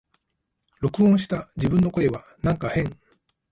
[0.79, 2.97] 録音した自分の声はなんか変